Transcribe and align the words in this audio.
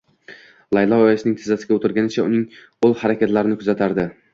Laylo 0.77 0.97
oyisining 1.09 1.37
tizzasiga 1.41 1.77
o`tirgancha 1.77 2.27
uning 2.33 2.51
qo`l 2.67 3.01
harakatlarini 3.05 3.65
kuzatardi 3.65 4.15